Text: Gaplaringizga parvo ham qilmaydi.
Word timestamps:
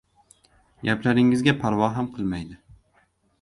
Gaplaringizga 0.87 1.55
parvo 1.65 1.91
ham 1.99 2.09
qilmaydi. 2.17 2.59